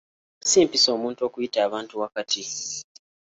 [0.49, 2.43] Si mpisa omuntu okuyita abantu wakati.